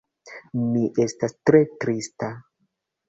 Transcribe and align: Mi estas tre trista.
Mi 0.61 0.81
estas 1.05 1.37
tre 1.51 1.61
trista. 1.85 2.31